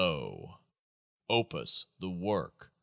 29 0.03 0.53
OP 1.29 1.53
us, 1.53 1.85
the 1.99 2.09
Work 2.09 2.71